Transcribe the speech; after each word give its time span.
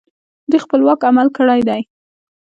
دوی 0.49 0.59
خپلواک 0.65 0.99
عمل 1.09 1.27
کړی 1.37 1.61
دی 1.67 1.81